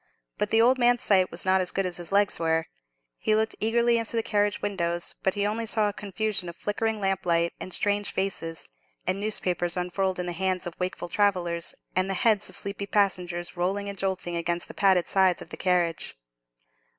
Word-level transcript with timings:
But 0.39 0.49
the 0.49 0.63
old 0.63 0.79
man's 0.79 1.03
sight 1.03 1.29
was 1.29 1.45
not 1.45 1.61
as 1.61 1.69
good 1.69 1.85
as 1.85 1.97
his 1.97 2.11
legs 2.11 2.39
were; 2.39 2.65
he 3.19 3.35
looked 3.35 3.53
eagerly 3.59 3.99
into 3.99 4.15
the 4.15 4.23
carriage 4.23 4.59
windows, 4.59 5.13
but 5.21 5.35
he 5.35 5.45
only 5.45 5.67
saw 5.67 5.89
a 5.89 5.93
confusion 5.93 6.49
of 6.49 6.55
flickering 6.55 6.99
lamplight, 6.99 7.53
and 7.59 7.71
strange 7.71 8.11
faces, 8.11 8.71
and 9.05 9.19
newspapers 9.19 9.77
unfurled 9.77 10.17
in 10.19 10.25
the 10.25 10.31
hands 10.33 10.65
of 10.65 10.73
wakeful 10.79 11.07
travellers, 11.07 11.75
and 11.95 12.09
the 12.09 12.15
heads 12.15 12.49
of 12.49 12.55
sleepy 12.55 12.87
passengers 12.87 13.55
rolling 13.55 13.89
and 13.89 13.99
jolting 13.99 14.35
against 14.35 14.67
the 14.67 14.73
padded 14.73 15.07
sides 15.07 15.39
of 15.39 15.51
the 15.51 15.55
carriage. 15.57 16.15